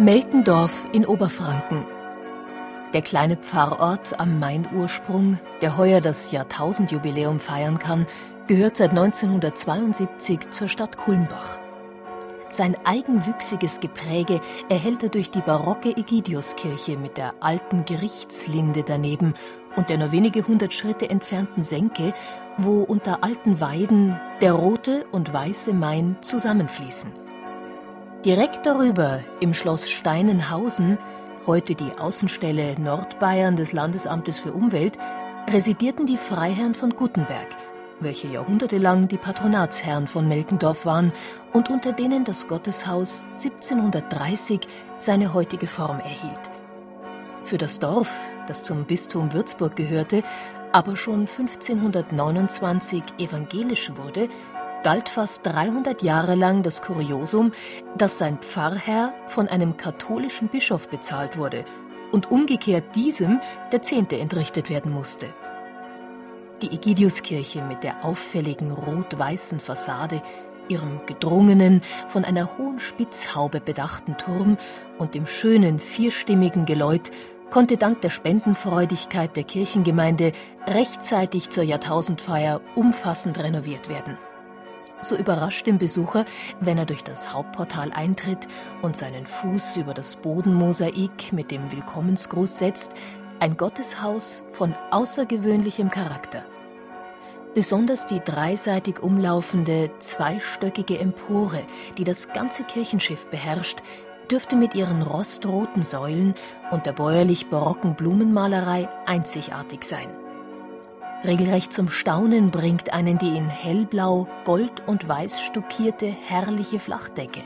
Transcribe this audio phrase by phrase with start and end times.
[0.00, 1.84] Melkendorf in Oberfranken.
[2.94, 8.06] Der kleine Pfarrort am Mainursprung, der heuer das Jahrtausendjubiläum feiern kann,
[8.46, 11.58] gehört seit 1972 zur Stadt Kulmbach.
[12.48, 14.40] Sein eigenwüchsiges Gepräge
[14.70, 19.34] erhält er durch die barocke Egidiuskirche mit der alten Gerichtslinde daneben
[19.76, 22.14] und der nur wenige hundert Schritte entfernten Senke,
[22.56, 27.29] wo unter alten Weiden der rote und weiße Main zusammenfließen.
[28.24, 30.98] Direkt darüber, im Schloss Steinenhausen,
[31.46, 34.98] heute die Außenstelle Nordbayern des Landesamtes für Umwelt,
[35.48, 37.48] residierten die Freiherren von Gutenberg,
[37.98, 41.14] welche jahrhundertelang die Patronatsherren von Melkendorf waren
[41.54, 44.60] und unter denen das Gotteshaus 1730
[44.98, 46.50] seine heutige Form erhielt.
[47.44, 48.14] Für das Dorf,
[48.46, 50.24] das zum Bistum Würzburg gehörte,
[50.72, 54.28] aber schon 1529 evangelisch wurde,
[54.82, 57.52] galt fast 300 Jahre lang das Kuriosum,
[57.96, 61.64] dass sein Pfarrherr von einem katholischen Bischof bezahlt wurde
[62.12, 63.40] und umgekehrt diesem
[63.72, 65.26] der Zehnte entrichtet werden musste.
[66.62, 70.22] Die Egidiuskirche mit der auffälligen rot-weißen Fassade,
[70.68, 74.56] ihrem gedrungenen, von einer hohen Spitzhaube bedachten Turm
[74.98, 77.10] und dem schönen vierstimmigen Geläut
[77.50, 80.32] konnte dank der Spendenfreudigkeit der Kirchengemeinde
[80.66, 84.18] rechtzeitig zur Jahrtausendfeier umfassend renoviert werden
[85.02, 86.24] so überrascht den Besucher,
[86.60, 88.48] wenn er durch das Hauptportal eintritt
[88.82, 92.94] und seinen Fuß über das Bodenmosaik mit dem Willkommensgruß setzt,
[93.40, 96.44] ein Gotteshaus von außergewöhnlichem Charakter.
[97.54, 101.62] Besonders die dreiseitig umlaufende, zweistöckige Empore,
[101.98, 103.80] die das ganze Kirchenschiff beherrscht,
[104.30, 106.34] dürfte mit ihren rostroten Säulen
[106.70, 110.08] und der bäuerlich barocken Blumenmalerei einzigartig sein.
[111.22, 117.42] Regelrecht zum Staunen bringt einen die in hellblau, gold und weiß stuckierte herrliche Flachdecke.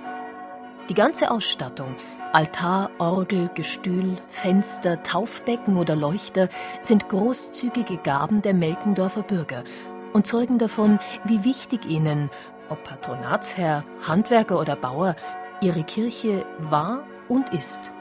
[0.88, 1.96] Die ganze Ausstattung,
[2.32, 6.48] Altar, Orgel, Gestühl, Fenster, Taufbecken oder Leuchter
[6.82, 9.64] sind großzügige Gaben der Melkendorfer Bürger
[10.12, 12.30] und zeugen davon, wie wichtig ihnen,
[12.68, 15.16] ob Patronatsherr, Handwerker oder Bauer,
[15.60, 17.93] ihre Kirche war und ist.